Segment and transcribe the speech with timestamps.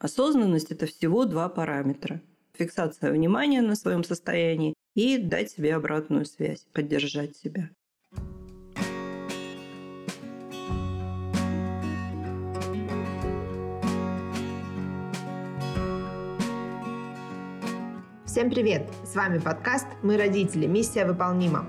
[0.00, 2.20] Осознанность– это всего два параметра.
[2.56, 7.70] Фиксация внимания на своем состоянии и дать себе обратную связь, поддержать себя.
[18.24, 18.88] Всем привет!
[19.04, 20.66] С вами подкаст «Мы родители.
[20.66, 21.66] Миссия выполнима».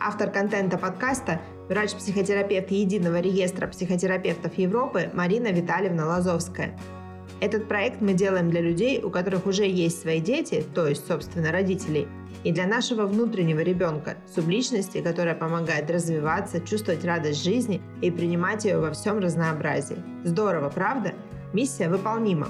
[0.00, 6.78] Автор контента подкаста– врач-психотерапевт Единого реестра психотерапевтов Европы Марина Витальевна Лазовская.
[7.40, 11.52] Этот проект мы делаем для людей, у которых уже есть свои дети, то есть, собственно,
[11.52, 12.08] родителей,
[12.44, 18.78] и для нашего внутреннего ребенка, субличности, которая помогает развиваться, чувствовать радость жизни и принимать ее
[18.78, 19.98] во всем разнообразии.
[20.24, 21.12] Здорово, правда?
[21.52, 22.48] Миссия выполнима.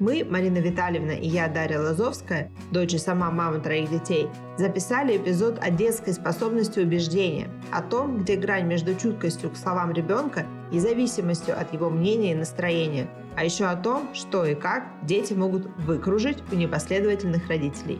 [0.00, 5.58] Мы, Марина Витальевна и я, Дарья Лазовская, дочь и сама мама троих детей, записали эпизод
[5.60, 11.58] о детской способности убеждения, о том, где грань между чуткостью к словам ребенка и зависимостью
[11.58, 13.08] от его мнения и настроения,
[13.40, 17.98] а еще о том, что и как дети могут выкружить у непоследовательных родителей.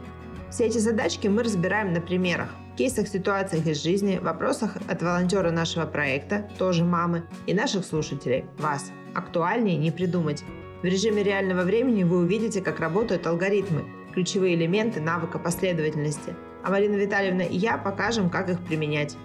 [0.50, 5.86] Все эти задачки мы разбираем на примерах, кейсах, ситуациях из жизни, вопросах от волонтера нашего
[5.86, 8.92] проекта, тоже мамы, и наших слушателей, вас.
[9.14, 10.44] Актуальнее не придумать.
[10.82, 16.36] В режиме реального времени вы увидите, как работают алгоритмы, ключевые элементы навыка последовательности.
[16.62, 19.16] А Марина Витальевна и я покажем, как их применять.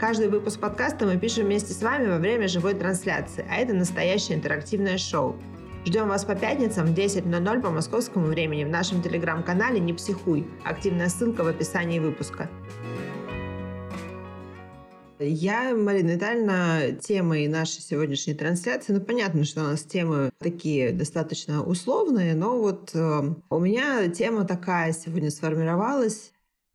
[0.00, 4.38] Каждый выпуск подкаста мы пишем вместе с вами во время живой трансляции, а это настоящее
[4.38, 5.36] интерактивное шоу.
[5.84, 10.48] Ждем вас по пятницам в 10.00 по московскому времени в нашем телеграм-канале «Не психуй».
[10.64, 12.48] Активная ссылка в описании выпуска.
[15.18, 21.62] Я, Марина Витальевна, темой нашей сегодняшней трансляции, ну, понятно, что у нас темы такие достаточно
[21.62, 26.32] условные, но вот э, у меня тема такая сегодня сформировалась.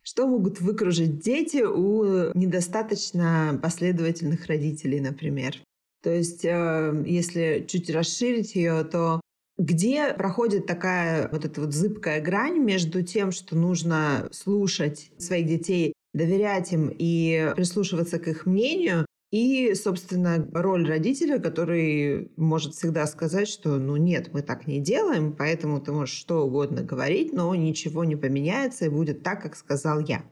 [0.07, 5.55] Что могут выкружить дети у недостаточно последовательных родителей, например?
[6.03, 9.19] То есть, э, если чуть расширить ее, то
[9.57, 15.93] где проходит такая вот эта вот зыбкая грань между тем, что нужно слушать своих детей
[16.13, 23.47] доверять им и прислушиваться к их мнению, и, собственно, роль родителя, который может всегда сказать,
[23.47, 28.03] что ну нет, мы так не делаем, поэтому ты можешь что угодно говорить, но ничего
[28.03, 30.23] не поменяется и будет так, как сказал я.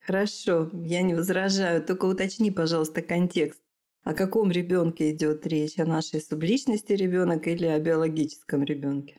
[0.00, 3.60] Хорошо, я не возражаю, только уточни, пожалуйста, контекст.
[4.02, 5.78] О каком ребенке идет речь?
[5.78, 9.18] О нашей субличности ребенок или о биологическом ребенке?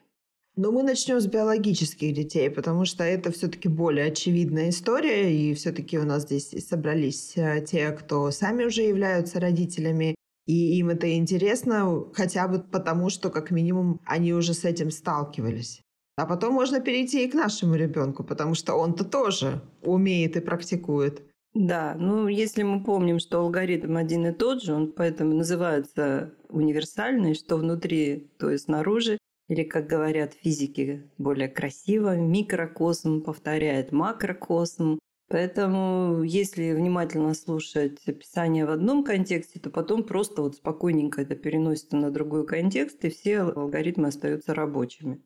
[0.56, 5.98] Но мы начнем с биологических детей, потому что это все-таки более очевидная история, и все-таки
[5.98, 10.14] у нас здесь собрались э, те, кто сами уже являются родителями,
[10.46, 15.82] и им это интересно, хотя бы потому, что как минимум они уже с этим сталкивались.
[16.16, 21.20] А потом можно перейти и к нашему ребенку, потому что он-то тоже умеет и практикует.
[21.52, 27.34] Да, ну если мы помним, что алгоритм один и тот же, он поэтому называется универсальный,
[27.34, 29.18] что внутри, то есть снаружи,
[29.48, 34.98] или, как говорят физики более красиво, микрокосм повторяет макрокосм.
[35.28, 41.96] Поэтому, если внимательно слушать описание в одном контексте, то потом просто вот спокойненько это переносится
[41.96, 45.20] на другой контекст, и все алгоритмы остаются рабочими.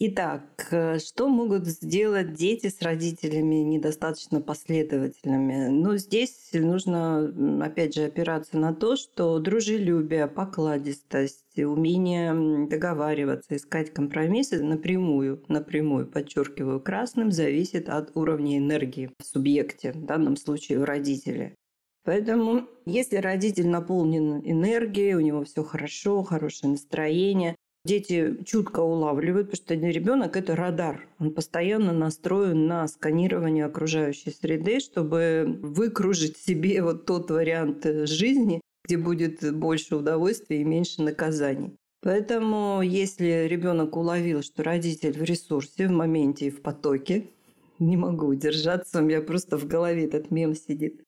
[0.00, 5.70] Итак, э, что могут сделать дети с родителями недостаточно последовательными?
[5.70, 14.62] Ну, здесь нужно, опять же, опираться на то, что дружелюбие, покладистость, умение договариваться, искать компромиссы
[14.62, 21.56] напрямую, напрямую, подчеркиваю, красным, зависит от уровня энергии в субъекте, в данном случае у родителя.
[22.04, 29.64] Поэтому, если родитель наполнен энергией, у него все хорошо, хорошее настроение, Дети чутко улавливают, потому
[29.64, 31.08] что ребенок это радар.
[31.18, 38.98] Он постоянно настроен на сканирование окружающей среды, чтобы выкружить себе вот тот вариант жизни, где
[38.98, 41.76] будет больше удовольствия и меньше наказаний.
[42.00, 47.30] Поэтому, если ребенок уловил, что родитель в ресурсе, в моменте и в потоке,
[47.78, 51.02] не могу удержаться, у меня просто в голове этот мем сидит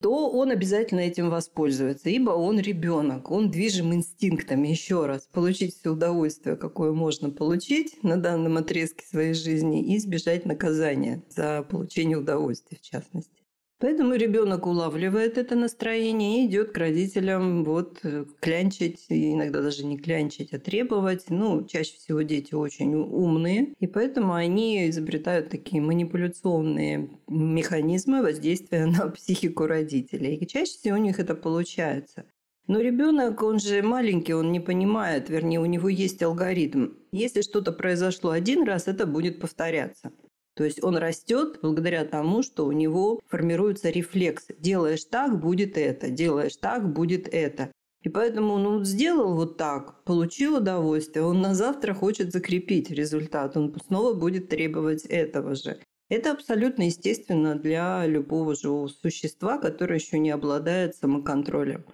[0.00, 4.68] то он обязательно этим воспользуется, ибо он ребенок, он движим инстинктами.
[4.68, 10.44] Еще раз, получить все удовольствие, какое можно получить на данном отрезке своей жизни, и избежать
[10.44, 13.45] наказания за получение удовольствия, в частности.
[13.78, 19.98] Поэтому ребенок улавливает это настроение и идет к родителям вот э, клянчить, иногда даже не
[19.98, 21.26] клянчить, а требовать.
[21.28, 29.08] Ну, чаще всего дети очень умные, и поэтому они изобретают такие манипуляционные механизмы воздействия на
[29.10, 30.36] психику родителей.
[30.36, 32.24] И чаще всего у них это получается.
[32.68, 36.94] Но ребенок, он же маленький, он не понимает, вернее, у него есть алгоритм.
[37.12, 40.12] Если что-то произошло один раз, это будет повторяться.
[40.56, 44.56] То есть он растет благодаря тому, что у него формируются рефлексы.
[44.58, 47.70] Делаешь так, будет это, делаешь так, будет это.
[48.02, 53.56] И поэтому он вот сделал вот так, получил удовольствие, он на завтра хочет закрепить результат,
[53.56, 55.80] он снова будет требовать этого же.
[56.08, 61.84] Это абсолютно естественно для любого живого существа, которое еще не обладает самоконтролем.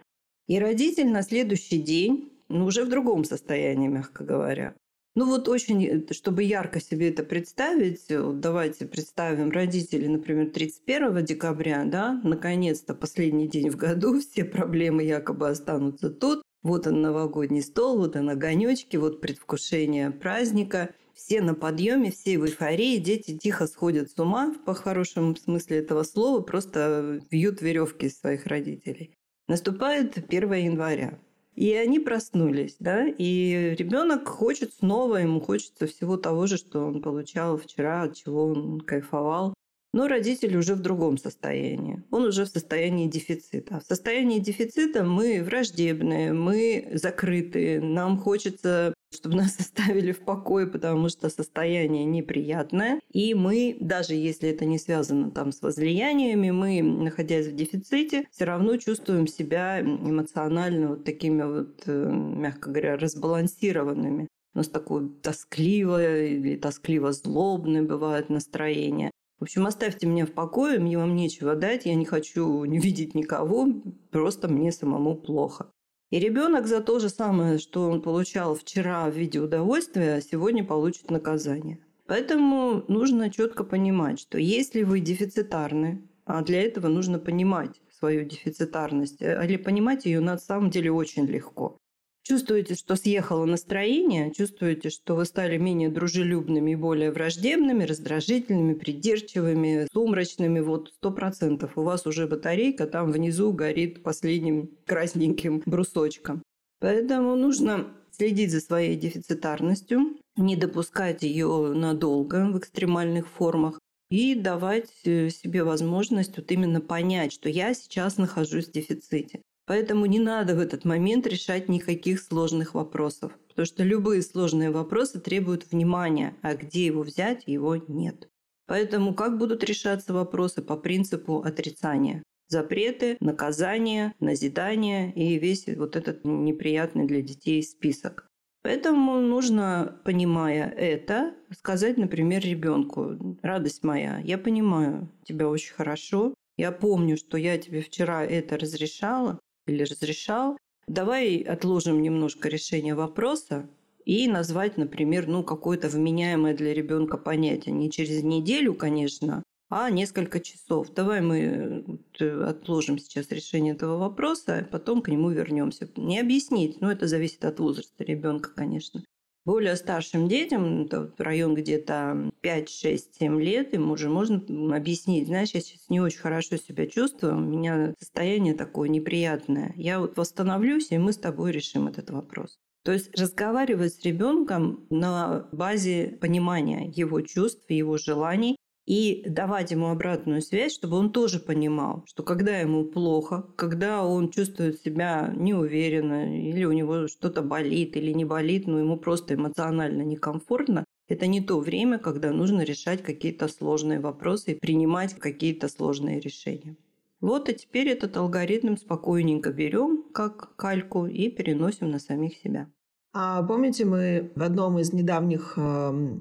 [0.49, 4.75] И родитель на следующий день, ну, уже в другом состоянии, мягко говоря.
[5.15, 11.85] Ну вот очень, чтобы ярко себе это представить, вот давайте представим родителей, например, 31 декабря,
[11.85, 16.43] да, наконец-то последний день в году, все проблемы якобы останутся тут.
[16.63, 22.47] Вот он новогодний стол, вот он огонечки, вот предвкушение праздника– все на подъеме, все в
[22.47, 28.47] эйфории, дети тихо сходят с ума, по хорошему смысле этого слова, просто вьют веревки своих
[28.47, 29.15] родителей.
[29.49, 31.19] Наступает 1 января.
[31.55, 37.03] И они проснулись, да, и ребенок хочет снова, ему хочется всего того же, что он
[37.03, 39.53] получал вчера, от чего он кайфовал.
[39.93, 42.03] Но родитель уже в другом состоянии.
[42.11, 43.81] Он уже в состоянии дефицита.
[43.81, 47.79] В состоянии дефицита мы враждебные, мы закрытые.
[47.81, 53.01] Нам хочется, чтобы нас оставили в покое, потому что состояние неприятное.
[53.13, 58.47] И мы, даже если это не связано там с возлияниями, мы, находясь в дефиците, все
[58.47, 64.29] равно чувствуем себя эмоционально вот такими вот, э, мягко говоря, разбалансированными.
[64.55, 69.11] У нас такое тоскливое или тоскливо-злобное бывает настроение.
[69.43, 73.17] В общем, оставьте меня в покое, мне вам нечего дать, я не хочу не видеть
[73.17, 73.67] никого,
[74.13, 75.69] просто мне самому плохо.
[76.11, 81.11] И ребенок за то же самое, что он получал вчера в виде удовольствия, сегодня получит
[81.11, 81.81] наказание.
[82.07, 89.21] Поэтому нужно четко понимать, что если вы дефицитарны, а для этого нужно понимать свою дефицитарность,
[89.21, 91.79] или понимать ее на самом деле очень легко.
[92.25, 99.89] Чувствуете, что съехало настроение, чувствуете, что вы стали менее дружелюбными и более враждебными, раздражительными, придирчивыми,
[99.93, 100.61] сумрачными.
[100.61, 106.43] Вот сто процентов у вас уже батарейка там внизу горит последним красненьким брусочком.
[106.79, 113.81] Поэтому нужно следить за своей дефицитарностью, не допускать ее надолго в экстремальных формах
[114.11, 119.41] и давать э, себе возможность вот именно понять, что я сейчас нахожусь в дефиците.
[119.73, 125.19] Поэтому не надо в этот момент решать никаких сложных вопросов, потому что любые сложные вопросы
[125.19, 128.29] требуют внимания, а где его взять, его нет.
[128.67, 132.23] Поэтому как будут решаться вопросы по принципу отрицания?
[132.49, 138.27] Запреты, наказания, назидания и весь вот этот неприятный для детей список.
[138.63, 146.71] Поэтому нужно, понимая это, сказать, например, ребенку, радость моя, я понимаю тебя очень хорошо, я
[146.73, 150.57] помню, что я тебе вчера это разрешала, или разрешал.
[150.87, 153.69] Давай отложим немножко решение вопроса
[154.05, 157.75] и назвать, например, ну, какое-то вменяемое для ребенка понятие.
[157.75, 160.93] Не через неделю, конечно, а несколько часов.
[160.93, 161.85] Давай мы
[162.19, 165.89] э, отложим сейчас решение этого вопроса, а потом к нему вернемся.
[165.97, 169.03] Не объяснить, но это зависит от возраста ребенка, конечно.
[169.45, 174.41] Более старшим детям, это район где-то 5, 6, 7 лет, им уже можно
[174.77, 179.73] объяснить, знаешь, я сейчас не очень хорошо себя чувствую, у меня состояние такое неприятное.
[179.77, 182.61] Я вот восстановлюсь, и мы с тобой решим этот вопрос.
[182.85, 188.57] То есть разговаривать с ребенком на базе понимания его чувств, его желаний,
[188.87, 194.31] и давать ему обратную связь, чтобы он тоже понимал, что когда ему плохо, когда он
[194.31, 200.03] чувствует себя неуверенно, или у него что-то болит или не болит, но ему просто эмоционально
[200.03, 206.21] некомфортно, это не то время, когда нужно решать какие-то сложные вопросы и принимать какие-то сложные
[206.21, 206.77] решения.
[207.21, 212.69] Вот и теперь этот алгоритм спокойненько берем как кальку и переносим на самих себя.
[213.15, 215.61] А помните, мы в одном из недавних э,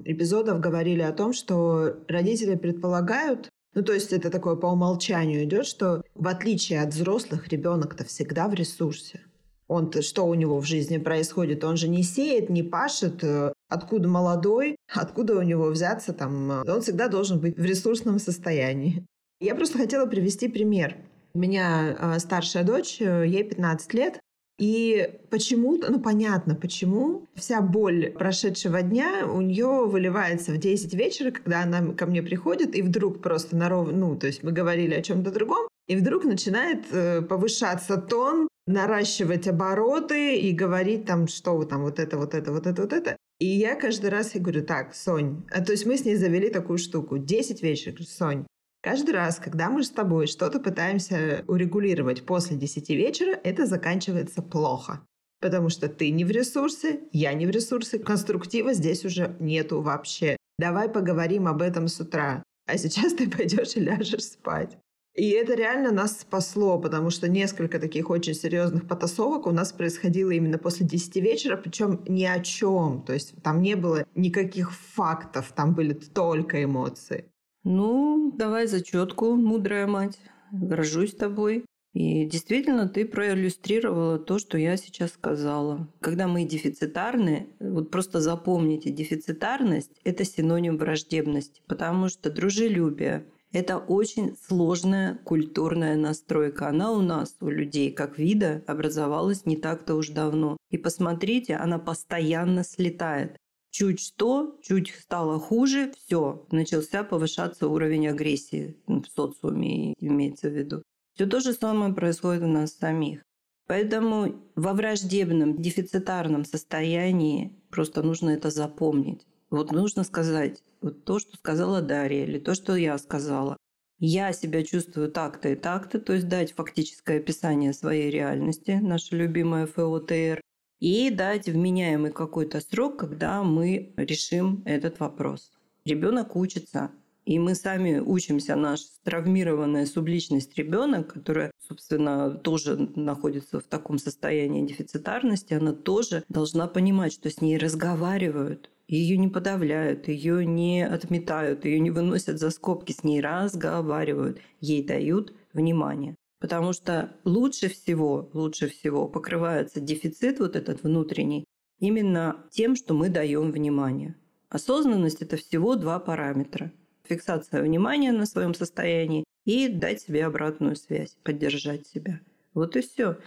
[0.04, 5.64] эпизодов говорили о том, что родители предполагают, ну то есть это такое по умолчанию идет,
[5.66, 9.20] что в отличие от взрослых ребенок-то всегда в ресурсе.
[9.68, 11.64] Он что у него в жизни происходит?
[11.64, 13.24] Он же не сеет, не пашет.
[13.24, 14.76] Э, откуда молодой?
[14.94, 16.52] Откуда у него взяться там?
[16.52, 19.06] Э, он всегда должен быть в ресурсном состоянии.
[19.40, 20.98] Я просто хотела привести пример.
[21.32, 24.20] У меня э, старшая дочь, ей 15 лет,
[24.58, 31.30] и почему-то, ну понятно почему, вся боль прошедшего дня у нее выливается в 10 вечера,
[31.30, 33.90] когда она ко мне приходит, и вдруг просто на ров...
[33.92, 39.48] ну, то есть мы говорили о чем-то другом, и вдруг начинает э, повышаться тон, наращивать
[39.48, 43.16] обороты и говорить там, что там вот это, вот это, вот это, вот это.
[43.40, 46.48] И я каждый раз я говорю, так, Сонь, а то есть мы с ней завели
[46.48, 48.46] такую штуку, 10 вечера, Сонь,
[48.82, 55.06] Каждый раз, когда мы с тобой что-то пытаемся урегулировать после 10 вечера, это заканчивается плохо.
[55.40, 60.36] Потому что ты не в ресурсе, я не в ресурсе, конструктива здесь уже нету вообще.
[60.58, 62.42] Давай поговорим об этом с утра.
[62.66, 64.76] А сейчас ты пойдешь и ляжешь спать.
[65.14, 70.30] И это реально нас спасло, потому что несколько таких очень серьезных потасовок у нас происходило
[70.30, 73.04] именно после 10 вечера, причем ни о чем.
[73.04, 77.31] То есть там не было никаких фактов, там были только эмоции.
[77.64, 80.18] Ну, давай зачетку, мудрая мать.
[80.50, 81.64] Горжусь тобой.
[81.94, 85.88] И действительно, ты проиллюстрировала то, что я сейчас сказала.
[86.00, 94.36] Когда мы дефицитарны, вот просто запомните, дефицитарность– это синоним враждебности, потому что дружелюбие– это очень
[94.48, 96.68] сложная культурная настройка.
[96.68, 100.56] Она у нас, у людей, как вида, образовалась не так-то уж давно.
[100.70, 103.36] И посмотрите, она постоянно слетает.
[103.72, 110.82] Чуть что, чуть стало хуже, все, начался повышаться уровень агрессии в социуме, имеется в виду.
[111.14, 113.22] Все то же самое происходит у нас самих.
[113.66, 119.26] Поэтому во враждебном, дефицитарном состоянии просто нужно это запомнить.
[119.48, 123.56] Вот нужно сказать вот то, что сказала Дарья, или то, что я сказала.
[123.98, 129.66] Я себя чувствую так-то и так-то, то есть дать фактическое описание своей реальности, наша любимая
[129.66, 130.41] ФОТР,
[130.82, 135.52] и дать вменяемый какой-то срок, когда мы решим этот вопрос.
[135.84, 136.90] Ребенок учится,
[137.24, 144.66] и мы сами учимся, наш травмированная субличность ребенок, которая, собственно, тоже находится в таком состоянии
[144.66, 151.64] дефицитарности, она тоже должна понимать, что с ней разговаривают, ее не подавляют, ее не отметают,
[151.64, 156.16] ее не выносят за скобки, с ней разговаривают, ей дают внимание.
[156.42, 161.44] Потому что лучше всего, лучше всего покрывается дефицит вот этот внутренний
[161.78, 164.16] именно тем, что мы даем внимание.
[164.48, 166.72] Осознанность– это всего два параметра–
[167.04, 172.20] фиксация внимания на своем состоянии и дать себе обратную связь, поддержать себя.
[172.54, 173.18] Вот и все.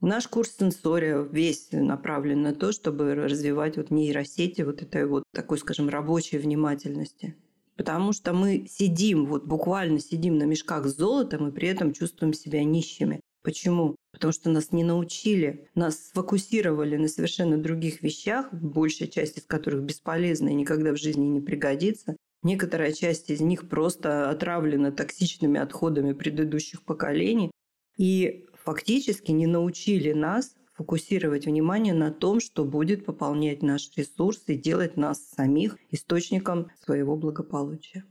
[0.00, 5.58] Наш курс сенсория весь направлен на то, чтобы развивать вот нейросети вот этой вот такой,
[5.58, 7.36] скажем, рабочей внимательности.
[7.76, 12.32] Потому что мы сидим, вот буквально сидим на мешках с золотом и при этом чувствуем
[12.32, 13.20] себя нищими.
[13.42, 13.96] Почему?
[14.12, 19.82] Потому что нас не научили, нас сфокусировали на совершенно других вещах, большая часть из которых
[19.82, 26.12] бесполезна и никогда в жизни не пригодится, Некоторая часть из них просто отравлена токсичными отходами
[26.12, 27.50] предыдущих поколений
[27.96, 34.54] и фактически не научили нас фокусировать внимание на том, что будет пополнять наш ресурс и
[34.54, 38.04] делать нас самих источником своего благополучия.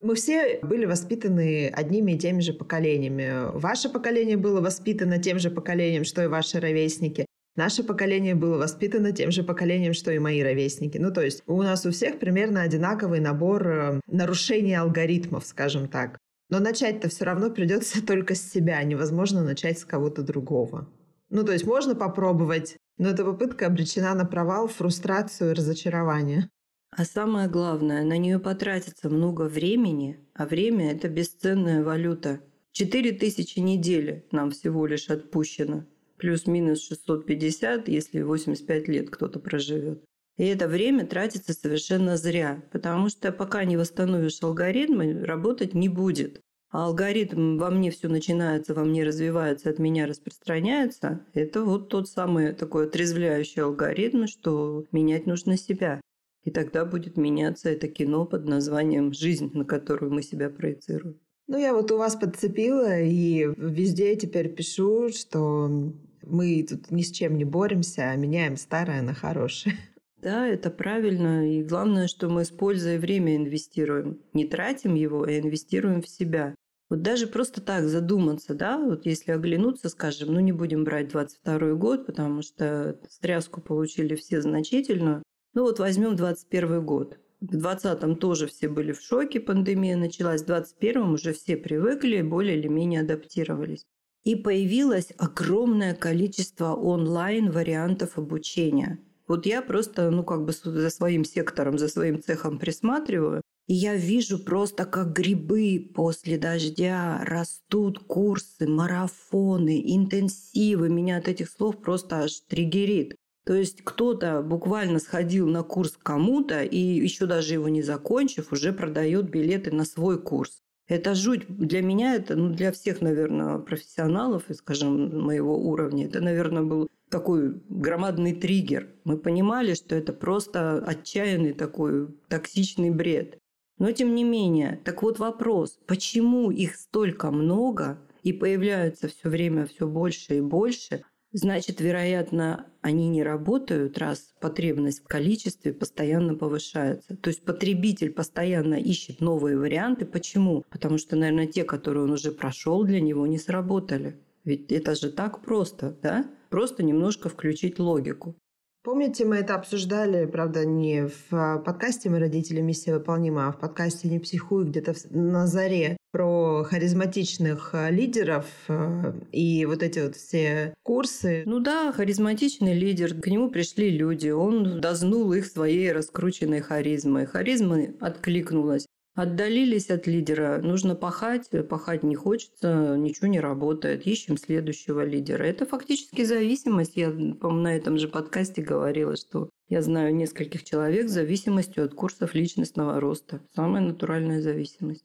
[0.00, 3.56] Мы все были воспитаны одними и теми же поколениями.
[3.56, 7.26] Ваше поколение было воспитано тем же поколением, что и ваши ровесники.
[7.54, 10.98] Наше поколение было воспитано тем же поколением, что и мои ровесники.
[10.98, 16.18] Ну, то есть у нас у всех примерно одинаковый набор э, нарушений алгоритмов, скажем так.
[16.48, 18.82] Но начать-то все равно придется только с себя.
[18.82, 20.88] Невозможно начать с кого-то другого.
[21.32, 26.50] Ну, то есть можно попробовать, но эта попытка обречена на провал, фрустрацию и разочарование.
[26.94, 32.40] А самое главное, на нее потратится много времени, а время– это бесценная валюта.
[32.72, 35.86] Четыре тысячи недели нам всего лишь отпущено
[36.18, 40.04] плюс-минус 650, если 85 лет кто-то проживет.
[40.36, 46.42] И это время тратится совершенно зря, потому что пока не восстановишь алгоритмы, работать не будет.
[46.72, 52.08] А алгоритм во мне все начинается, во мне развивается, от меня распространяется, это вот тот
[52.08, 56.00] самый такой отрезвляющий алгоритм, что менять нужно себя.
[56.44, 61.20] И тогда будет меняться это кино под названием «Жизнь», на которую мы себя проецируем.
[61.46, 67.10] Ну, я вот у вас подцепила и везде теперь пишу, что мы тут ни с
[67.10, 69.76] чем не боремся, а меняем старое на хорошее.
[70.22, 71.52] Да, это правильно.
[71.52, 74.20] И главное, что мы с пользой время инвестируем.
[74.32, 76.54] Не тратим его, а инвестируем в себя.
[76.92, 81.72] Вот даже просто так задуматься, да, вот если оглянуться, скажем, ну не будем брать 22
[81.72, 85.22] год, потому что стряску получили все значительно.
[85.54, 87.16] Ну вот возьмем 21 год.
[87.40, 90.42] В 20-м тоже все были в шоке, пандемия началась.
[90.42, 93.86] В 21-м уже все привыкли, более или менее адаптировались.
[94.24, 98.98] И появилось огромное количество онлайн-вариантов обучения.
[99.26, 103.40] Вот я просто, ну, как бы за своим сектором, за своим цехом присматриваю,
[103.72, 110.90] и я вижу просто, как грибы после дождя растут курсы, марафоны, интенсивы.
[110.90, 113.16] Меня от этих слов просто аж триггерит.
[113.46, 118.74] То есть кто-то буквально сходил на курс кому-то и еще даже его не закончив, уже
[118.74, 120.60] продает билеты на свой курс.
[120.86, 121.46] Это жуть.
[121.48, 127.54] Для меня это, ну, для всех, наверное, профессионалов, скажем, моего уровня, это, наверное, был такой
[127.70, 128.90] громадный триггер.
[129.04, 133.38] Мы понимали, что это просто отчаянный такой токсичный бред.
[133.78, 139.66] Но тем не менее, так вот вопрос, почему их столько много и появляются все время
[139.66, 147.16] все больше и больше, Значит, вероятно, они не работают, раз потребность в количестве постоянно повышается.
[147.16, 150.04] То есть потребитель постоянно ищет новые варианты.
[150.04, 150.62] Почему?
[150.68, 154.20] Потому что, наверное, те, которые он уже прошел, для него не сработали.
[154.44, 156.30] Ведь это же так просто, да?
[156.50, 158.36] Просто немножко включить логику.
[158.84, 162.60] Помните, мы это обсуждали, правда, не в а, подкасте «Мы родители.
[162.60, 169.14] Миссия выполнима», а в подкасте «Не психуй» где-то на заре про харизматичных а, лидеров а,
[169.30, 171.44] и вот эти вот все курсы.
[171.46, 177.26] Ну да, харизматичный лидер, к нему пришли люди, он дознул их своей раскрученной харизмой.
[177.26, 178.86] Харизма откликнулась.
[179.14, 185.42] Отдалились от лидера, нужно пахать, пахать не хочется, ничего не работает, ищем следующего лидера.
[185.42, 186.96] Это фактически зависимость.
[186.96, 191.92] Я, по-моему, на этом же подкасте говорила, что я знаю нескольких человек с зависимостью от
[191.92, 193.42] курсов личностного роста.
[193.54, 195.04] Самая натуральная зависимость.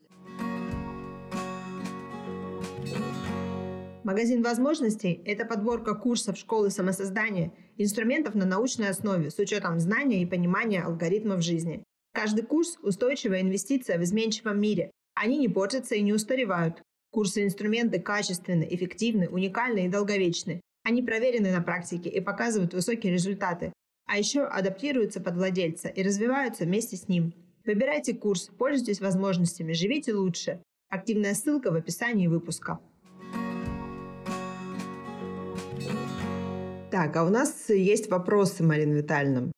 [4.06, 10.26] Магазин возможностей– это подборка курсов школы самосоздания, инструментов на научной основе с учетом знания и
[10.26, 11.84] понимания алгоритмов жизни.
[12.18, 14.90] Каждый курс– устойчивая инвестиция в изменчивом мире.
[15.14, 16.82] Они не портятся и не устаревают.
[17.12, 20.60] Курсы и инструменты качественны, эффективны, уникальны и долговечны.
[20.84, 23.72] Они проверены на практике и показывают высокие результаты.
[24.08, 27.36] А еще адаптируются под владельца и развиваются вместе с ним.
[27.68, 30.60] Выбирайте курс, пользуйтесь возможностями, живите лучше.
[30.90, 32.80] Активная ссылка в описании выпуска.
[36.90, 39.52] Так, а у нас есть вопросы, Марина Витальевна.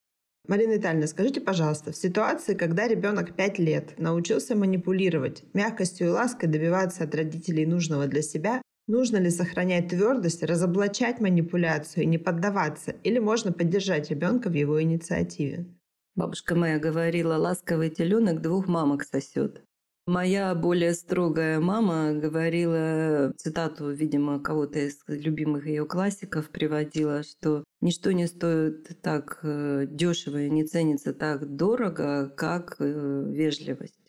[0.47, 6.49] Марина Витальевна, скажите, пожалуйста, в ситуации, когда ребенок 5 лет научился манипулировать, мягкостью и лаской
[6.49, 12.91] добиваться от родителей нужного для себя, нужно ли сохранять твердость, разоблачать манипуляцию и не поддаваться,
[13.03, 15.67] или можно поддержать ребенка в его инициативе?
[16.15, 19.63] Бабушка моя говорила, ласковый теленок двух мамок сосет.
[20.09, 28.11] Моя более строгая мама говорила, цитату, видимо, кого-то из любимых ее классиков приводила, что ничто
[28.11, 33.99] не стоит так э, дешево и не ценится так дорого, как э, вежливость.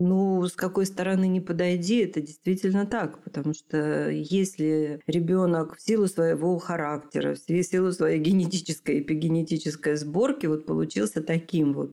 [0.00, 6.08] Ну, с какой стороны не подойди, это действительно так, потому что если ребенок в силу
[6.08, 11.92] своего характера, в силу своей генетической, эпигенетической сборки вот получился таким вот,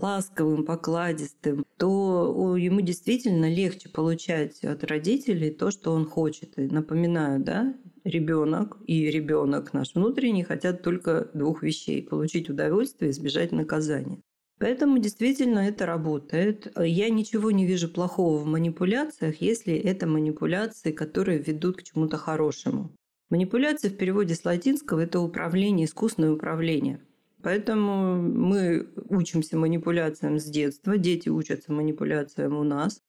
[0.00, 6.58] ласковым, покладистым, то ему действительно легче получать от родителей то, что он хочет.
[6.58, 13.12] И напоминаю, да, ребенок и ребенок наш внутренний хотят только двух вещей– получить удовольствие и
[13.12, 14.20] избежать наказания.
[14.60, 16.72] Поэтому действительно это работает.
[16.76, 22.92] Я ничего не вижу плохого в манипуляциях, если это манипуляции, которые ведут к чему-то хорошему.
[23.30, 27.00] Манипуляция в переводе с латинского– это управление, искусное управление.
[27.42, 33.00] Поэтому мы учимся манипуляциям с детства, дети учатся манипуляциям у нас.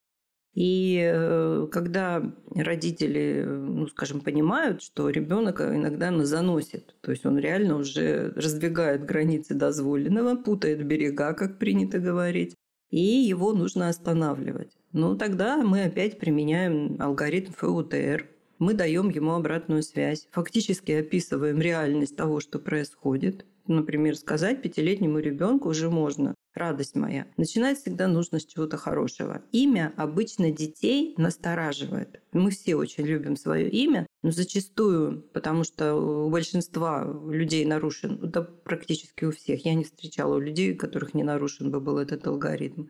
[0.53, 2.23] И э, когда
[2.55, 9.53] родители, ну, скажем, понимают, что ребенок иногда заносит, то есть он реально уже раздвигает границы
[9.53, 12.55] дозволенного, путает берега, как принято говорить,
[12.89, 14.75] и его нужно останавливать.
[14.91, 18.27] Ну, тогда мы опять применяем алгоритм ФУТР.
[18.57, 25.69] Мы даем ему обратную связь, фактически описываем реальность того, что происходит, например, сказать пятилетнему ребенку
[25.69, 26.35] уже можно.
[26.53, 27.27] Радость моя.
[27.37, 29.43] Начинать всегда нужно с чего-то хорошего.
[29.51, 32.21] Имя обычно детей настораживает.
[32.33, 38.41] Мы все очень любим свое имя, но зачастую, потому что у большинства людей нарушен, да
[38.41, 42.25] практически у всех, я не встречала у людей, у которых не нарушен бы был этот
[42.27, 42.87] алгоритм,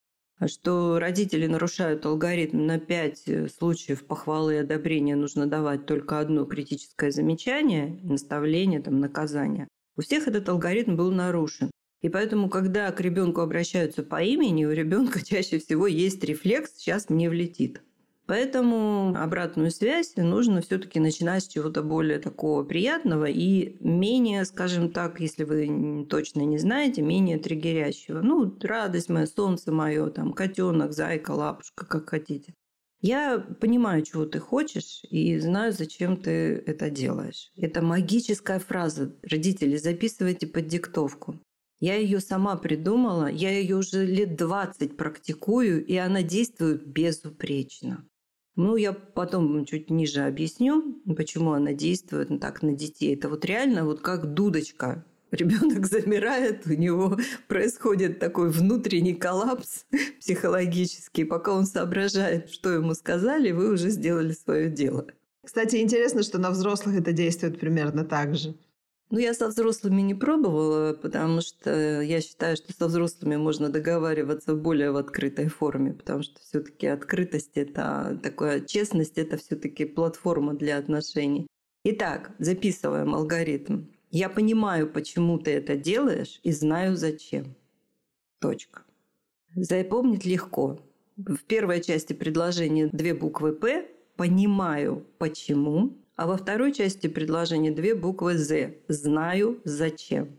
[0.47, 3.25] что родители нарушают алгоритм на пять
[3.57, 9.67] случаев похвалы и одобрения нужно давать только одно критическое замечание, наставление, там, наказание.
[9.99, 11.71] У всех этот алгоритм был нарушен.
[12.01, 17.09] И поэтому, когда к ребенку обращаются по имени, у ребенка чаще всего есть рефлекс «сейчас
[17.09, 17.81] мне влетит».
[18.25, 25.19] Поэтому обратную связь нужно все-таки начинать с чего-то более такого приятного и менее, скажем так,
[25.19, 28.21] если вы точно не знаете, менее триггерящего.
[28.21, 32.53] Ну, радость моя, солнце мое, там, котенок, зайка, лапушка, как хотите.
[33.01, 37.51] Я понимаю, чего ты хочешь, и знаю, зачем ты это делаешь.
[37.55, 39.15] Это магическая фраза.
[39.23, 41.39] Родители, записывайте под диктовку.
[41.79, 48.05] Я ее сама придумала, я ее уже лет 20 практикую, и она действует безупречно.
[48.57, 53.15] Ну, я потом чуть ниже объясню, почему она действует так на детей.
[53.15, 59.85] Это вот реально вот как дудочка ребенок замирает, у него происходит такой внутренний коллапс
[60.19, 61.23] психологический.
[61.23, 65.07] Пока он соображает, что ему сказали, вы уже сделали свое дело.
[65.45, 68.55] Кстати, интересно, что на взрослых это действует примерно так же.
[69.11, 74.53] Ну, я со взрослыми не пробовала, потому что я считаю, что со взрослыми можно договариваться
[74.53, 80.77] более в открытой форме, потому что все-таки открытость это такая честность, это все-таки платформа для
[80.77, 81.47] отношений.
[81.85, 83.85] Итак, записываем алгоритм.
[84.11, 87.55] Я понимаю, почему ты это делаешь, и знаю зачем.
[88.39, 88.83] Точка.
[89.55, 90.79] Запомнить легко.
[91.17, 97.93] В первой части предложения две буквы «П» «понимаю, почему», а во второй части предложения две
[97.93, 100.37] буквы «З» «знаю, зачем».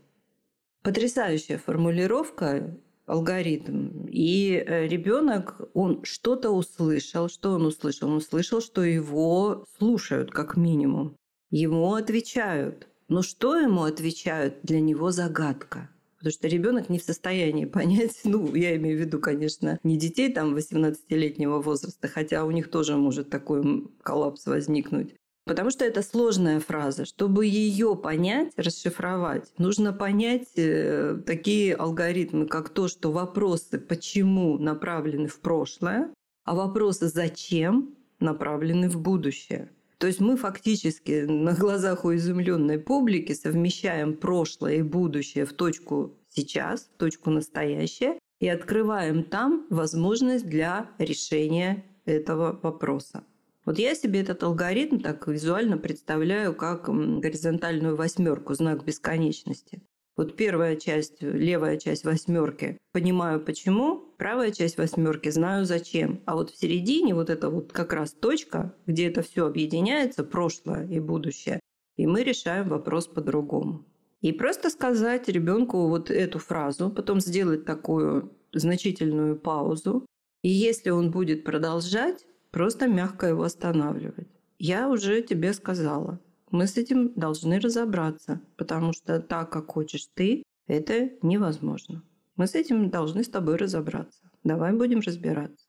[0.81, 4.07] Потрясающая формулировка, алгоритм.
[4.07, 7.29] И э, ребенок, он что-то услышал.
[7.29, 8.09] Что он услышал?
[8.09, 11.15] Он услышал, что его слушают, как минимум.
[11.51, 12.87] Ему отвечают.
[13.11, 15.89] Но что ему отвечают, для него загадка.
[16.17, 20.31] Потому что ребенок не в состоянии понять, ну, я имею в виду, конечно, не детей
[20.31, 25.13] там 18-летнего возраста, хотя у них тоже может такой коллапс возникнуть.
[25.45, 27.03] Потому что это сложная фраза.
[27.03, 35.27] Чтобы ее понять, расшифровать, нужно понять э, такие алгоритмы, как то, что вопросы «почему» направлены
[35.27, 36.13] в прошлое,
[36.45, 39.69] а вопросы «зачем» направлены в будущее.
[40.01, 46.17] То есть мы фактически на глазах у изумленной публики совмещаем прошлое и будущее в точку
[46.27, 53.23] сейчас, в точку настоящее, и открываем там возможность для решения этого вопроса.
[53.63, 59.83] Вот я себе этот алгоритм так визуально представляю как горизонтальную восьмерку, знак бесконечности.
[60.17, 66.21] Вот первая часть, левая часть восьмерки понимаю почему, правая часть восьмерки знаю зачем.
[66.25, 70.87] А вот в середине вот это вот как раз точка, где это все объединяется, прошлое
[70.87, 71.59] и будущее,
[71.97, 73.85] и мы решаем вопрос по-другому.
[74.21, 80.05] И просто сказать ребенку вот эту фразу, потом сделать такую значительную паузу.
[80.43, 84.27] И если он будет продолжать, просто мягко его останавливать.
[84.59, 86.19] Я уже тебе сказала,
[86.51, 92.03] мы с этим должны разобраться, потому что так, как хочешь ты, это невозможно.
[92.35, 94.21] Мы с этим должны с тобой разобраться.
[94.43, 95.65] Давай будем разбираться.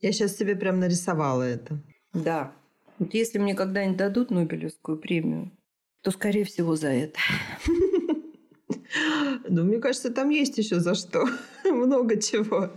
[0.00, 1.82] Я сейчас себе прям нарисовала это.
[2.12, 2.52] Да.
[2.98, 5.50] Вот если мне когда-нибудь дадут Нобелевскую премию,
[6.02, 7.18] то, скорее всего, за это.
[9.48, 11.26] Ну, мне кажется, там есть еще за что.
[11.64, 12.70] Много чего.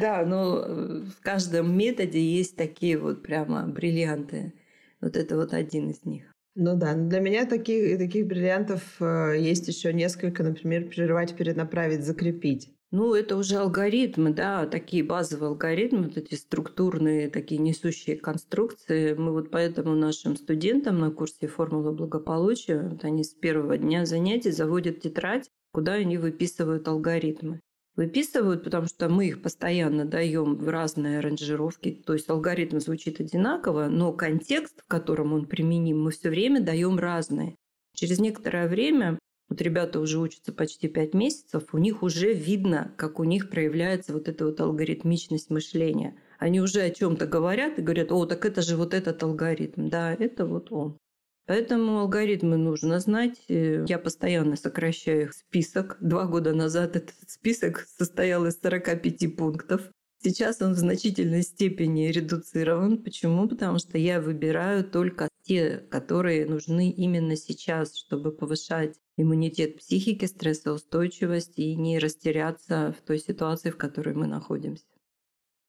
[0.00, 4.54] Да, но э, в каждом методе есть такие вот прямо бриллианты.
[5.00, 6.29] Вот это вот один из них.
[6.54, 12.74] Ну да, для меня таких, таких бриллиантов э, есть еще несколько, например, прерывать, перенаправить, закрепить.
[12.90, 19.14] Ну, это уже алгоритмы, да, такие базовые алгоритмы, вот эти структурные, такие несущие конструкции.
[19.14, 24.50] Мы вот поэтому нашим студентам на курсе «Формула благополучия», вот они с первого дня занятий
[24.50, 27.60] заводят тетрадь, куда они выписывают алгоритмы.
[28.00, 32.02] Выписывают, потому что мы их постоянно даем в разные аранжировки.
[32.06, 36.98] То есть алгоритм звучит одинаково, но контекст, в котором он применим, мы все время даем
[36.98, 37.56] разные.
[37.94, 39.18] Через некоторое время
[39.50, 44.14] вот ребята уже учатся почти пять месяцев, у них уже видно, как у них проявляется
[44.14, 46.16] вот эта вот алгоритмичность мышления.
[46.38, 49.90] Они уже о чем-то говорят и говорят, о, так это же вот этот алгоритм.
[49.90, 50.96] Да, это вот он.
[51.46, 53.42] Поэтому алгоритмы нужно знать.
[53.48, 55.96] Я постоянно сокращаю их список.
[56.00, 59.90] Два года назад этот список состоял из 45 пунктов.
[60.22, 63.02] Сейчас он в значительной степени редуцирован.
[63.02, 63.48] Почему?
[63.48, 71.58] Потому что я выбираю только те, которые нужны именно сейчас, чтобы повышать иммунитет психики, стрессоустойчивость
[71.58, 74.84] и не растеряться в той ситуации, в которой мы находимся.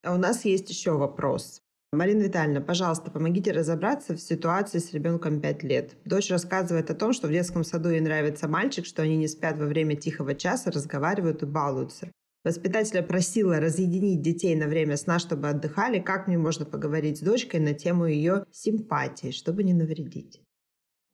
[0.03, 1.61] А у нас есть еще вопрос.
[1.93, 5.91] Марина Витальевна, пожалуйста, помогите разобраться в ситуации с ребенком 5 лет.
[6.05, 9.57] Дочь рассказывает о том, что в детском саду ей нравится мальчик, что они не спят
[9.57, 12.09] во время тихого часа, разговаривают и балуются.
[12.45, 15.99] Воспитателя просила разъединить детей на время сна, чтобы отдыхали.
[15.99, 20.40] Как мне можно поговорить с дочкой на тему ее симпатии, чтобы не навредить?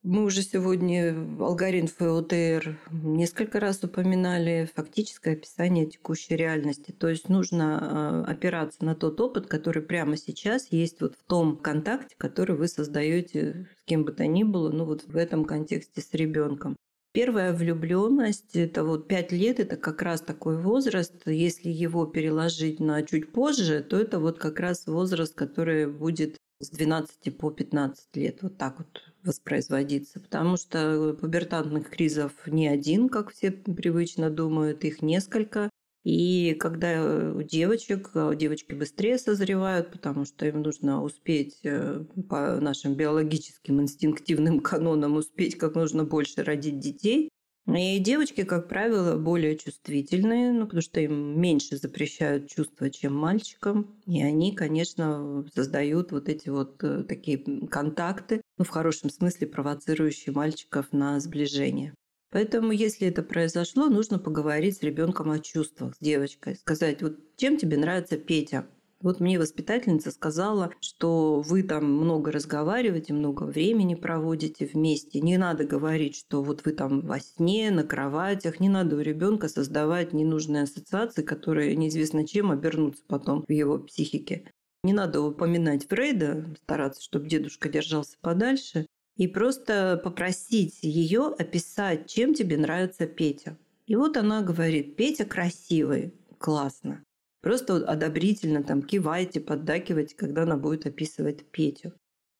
[0.04, 6.92] Мы уже сегодня алгоритм ФОТР несколько раз упоминали фактическое описание текущей реальности.
[6.92, 11.56] То есть нужно а, опираться на тот опыт, который прямо сейчас есть вот в том
[11.56, 16.00] контакте, который вы создаете с кем бы то ни было, ну вот в этом контексте
[16.00, 16.76] с ребенком.
[17.12, 21.26] Первая влюбленность, это вот 5 лет, это как раз такой возраст.
[21.26, 26.70] Если его переложить на чуть позже, то это вот как раз возраст, который будет с
[26.70, 28.42] 12 по 15 лет.
[28.42, 35.02] Вот так вот воспроизводиться, потому что пубертантных кризов не один, как все привычно думают, их
[35.02, 35.70] несколько.
[36.04, 42.94] И когда у девочек, девочки быстрее созревают, потому что им нужно успеть э, по нашим
[42.94, 47.27] биологическим инстинктивным канонам успеть как нужно больше родить детей,
[47.76, 54.00] и девочки, как правило, более чувствительные, ну, потому что им меньше запрещают чувства, чем мальчикам.
[54.06, 60.34] И они, конечно, создают вот эти вот э, такие контакты, ну, в хорошем смысле провоцирующие
[60.34, 61.92] мальчиков на сближение.
[62.30, 66.56] Поэтому, если это произошло, нужно поговорить с ребенком о чувствах, с девочкой.
[66.56, 68.66] Сказать, вот чем тебе нравится Петя?
[69.00, 75.20] Вот мне воспитательница сказала, что вы там много разговариваете, много времени проводите вместе.
[75.20, 78.58] Не надо говорить, что вот вы там во сне, на кроватях.
[78.58, 84.50] Не надо у ребенка создавать ненужные ассоциации, которые неизвестно чем обернутся потом в его психике.
[84.82, 92.34] Не надо упоминать Фрейда, стараться, чтобы дедушка держался подальше, и просто попросить ее описать, чем
[92.34, 93.56] тебе нравится Петя.
[93.86, 97.04] И вот она говорит, Петя красивый, классно.
[97.40, 101.92] Просто одобрительно там кивайте, поддакивайте, когда она будет описывать Петю.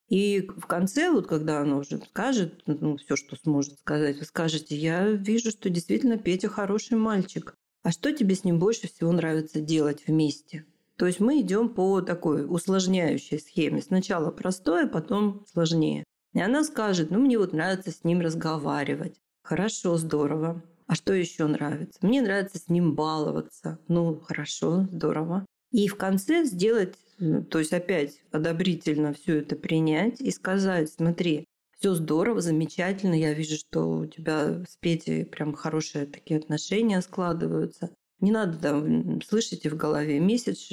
[0.09, 4.75] И в конце, вот когда она уже скажет, ну, все, что сможет сказать, вы скажете,
[4.75, 7.55] я вижу, что действительно Петя хороший мальчик.
[7.83, 10.65] А что тебе с ним больше всего нравится делать вместе?
[10.97, 13.83] То есть мы идем по такой усложняющей схеме.
[13.83, 16.05] Сначала простое, потом сложнее.
[16.33, 19.21] И она скажет, ну мне вот нравится с ним разговаривать.
[19.43, 20.63] Хорошо, здорово.
[20.88, 21.98] А что еще нравится?
[22.01, 23.79] Мне нравится с ним баловаться.
[23.88, 25.44] Ну, хорошо, здорово.
[25.70, 31.44] И в конце сделать, э, то есть опять одобрительно все это принять и сказать, смотри,
[31.79, 37.90] все здорово, замечательно, я вижу, что у тебя с Петей прям хорошие такие отношения складываются.
[38.20, 40.68] Не надо там, слышите в голове месяц,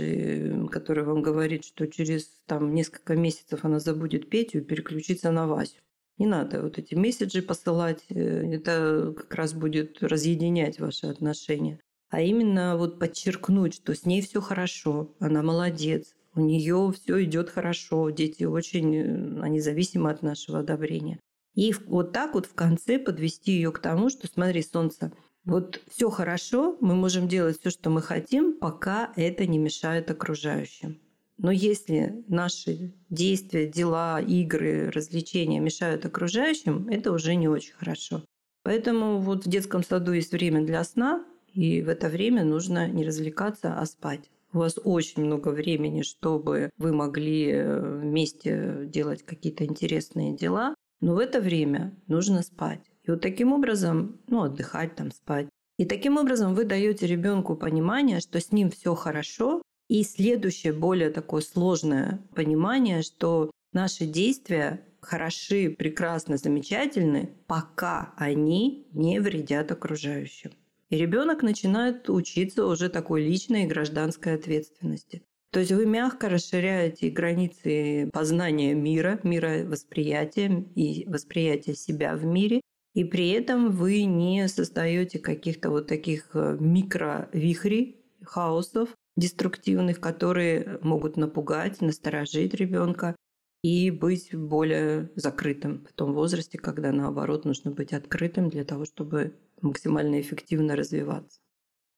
[0.72, 5.82] который вам говорит, что через там, несколько месяцев она забудет Петю и переключится на Васю.
[6.18, 8.16] Не надо вот эти месседжи посылать, э,
[8.56, 11.80] это как раз будет разъединять ваши отношения.
[12.10, 17.50] А именно вот подчеркнуть, что с ней все хорошо, она молодец, у нее все идет
[17.50, 21.20] хорошо, дети очень, э, они зависимы от нашего одобрения.
[21.54, 25.12] И вот так вот в конце подвести ее к тому, что смотри, солнце,
[25.46, 31.00] вот все хорошо, мы можем делать все, что мы хотим, пока это не мешает окружающим.
[31.38, 38.24] Но если наши действия, дела, игры, развлечения мешают окружающим, это уже не очень хорошо.
[38.64, 43.06] Поэтому вот в детском саду есть время для сна, и в это время нужно не
[43.06, 44.30] развлекаться, а спать.
[44.54, 51.16] У вас очень много времени, чтобы вы могли э, вместе делать какие-то интересные дела, но
[51.16, 52.82] в это время нужно спать.
[53.04, 55.48] И вот таким образом, ну, отдыхать, там, спать.
[55.78, 61.10] И таким образом вы даете ребенку понимание, что с ним все хорошо, и следующее, более
[61.10, 70.52] такое сложное понимание, что наши действия хороши, прекрасны, замечательны, пока они не вредят окружающим.
[70.90, 75.24] И ребенок начинает учиться уже такой личной и гражданской ответственности.
[75.52, 82.62] То есть вы мягко расширяете границы познания мира, мира восприятия и восприятия себя в мире,
[82.94, 91.18] и при этом вы не создаете каких-то вот таких э, микровихрей, хаосов, деструктивных, которые могут
[91.18, 93.16] напугать, насторожить ребенка
[93.64, 99.36] и быть более закрытым в том возрасте, когда наоборот нужно быть открытым для того, чтобы
[99.62, 101.40] максимально эффективно развиваться.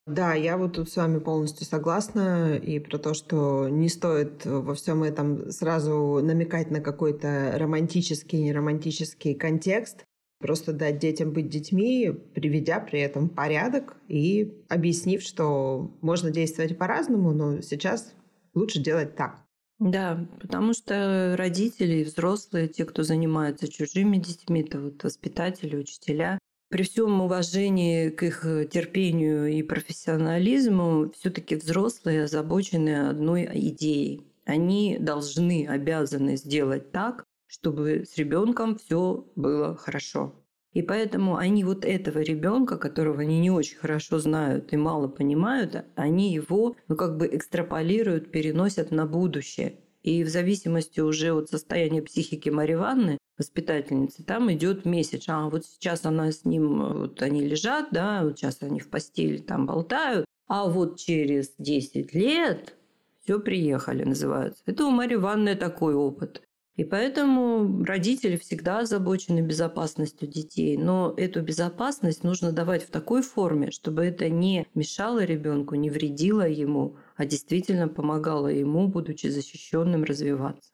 [0.06, 4.74] Да, я вот тут с вами полностью согласна и про то, что не стоит во
[4.74, 10.04] всем этом сразу намекать на какой-то романтический, неромантический контекст.
[10.40, 17.32] Просто дать детям быть детьми, приведя при этом порядок и объяснив, что можно действовать по-разному,
[17.32, 18.14] но сейчас
[18.54, 19.44] лучше делать так.
[19.80, 26.82] Да, потому что родители, взрослые, те, кто занимается чужими детьми, это вот воспитатели, учителя, при
[26.82, 34.26] всем уважении к их терпению и профессионализму, все-таки взрослые озабочены одной идеей.
[34.44, 40.34] Они должны, обязаны сделать так, чтобы с ребенком все было хорошо.
[40.74, 45.84] И поэтому они вот этого ребенка, которого они не очень хорошо знают и мало понимают,
[45.96, 49.80] они его ну, как бы экстраполируют, переносят на будущее.
[50.02, 55.24] И в зависимости уже от состояния психики Марии Ивановны, воспитательницы, там идет месяц.
[55.28, 59.38] А вот сейчас она с ним, вот они лежат, да, вот сейчас они в постели
[59.38, 62.74] там болтают, а вот через 10 лет
[63.22, 64.62] все приехали, называется.
[64.66, 66.42] Это у Марии Ивановны такой опыт.
[66.78, 73.72] И поэтому родители всегда озабочены безопасностью детей, но эту безопасность нужно давать в такой форме,
[73.72, 80.70] чтобы это не мешало ребенку, не вредило ему, а действительно помогало ему, будучи защищенным, развиваться.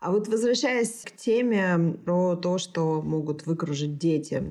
[0.00, 4.42] А вот возвращаясь к теме про то, что могут выкружить дети,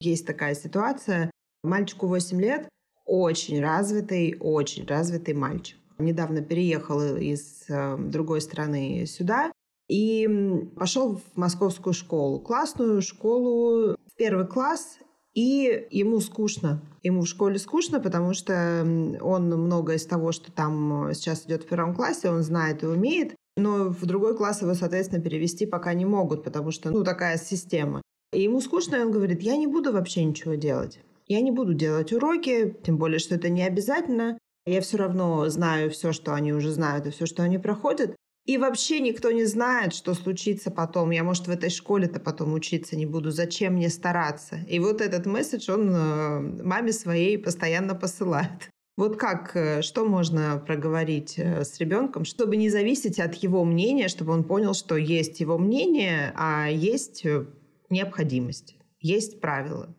[0.00, 1.30] есть такая ситуация.
[1.62, 2.68] Мальчику 8 лет,
[3.06, 5.78] очень развитый, очень развитый мальчик.
[5.98, 9.52] Недавно переехал из э, другой страны сюда,
[9.90, 14.98] и пошел в московскую школу, классную школу, в первый класс,
[15.34, 16.80] и ему скучно.
[17.02, 18.82] Ему в школе скучно, потому что
[19.20, 23.34] он многое из того, что там сейчас идет в первом классе, он знает и умеет,
[23.56, 28.00] но в другой класс его, соответственно, перевести пока не могут, потому что, ну, такая система.
[28.32, 31.00] И ему скучно, и он говорит, я не буду вообще ничего делать.
[31.26, 34.38] Я не буду делать уроки, тем более, что это не обязательно.
[34.66, 38.14] Я все равно знаю все, что они уже знают, и все, что они проходят.
[38.50, 41.12] И вообще никто не знает, что случится потом.
[41.12, 43.30] Я, может, в этой школе-то потом учиться не буду.
[43.30, 44.56] Зачем мне стараться?
[44.68, 48.68] И вот этот месседж он э, маме своей постоянно посылает.
[48.96, 54.08] Вот как, э, что можно проговорить э, с ребенком, чтобы не зависеть от его мнения,
[54.08, 57.24] чтобы он понял, что есть его мнение, а есть
[57.88, 59.94] необходимость, есть правила.